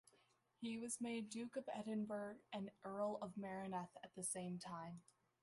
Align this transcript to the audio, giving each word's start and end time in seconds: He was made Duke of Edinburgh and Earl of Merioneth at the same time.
He 0.57 0.79
was 0.79 0.99
made 0.99 1.29
Duke 1.29 1.55
of 1.57 1.69
Edinburgh 1.71 2.37
and 2.51 2.71
Earl 2.83 3.19
of 3.21 3.35
Merioneth 3.35 3.95
at 4.03 4.15
the 4.15 4.23
same 4.23 4.57
time. 4.57 5.03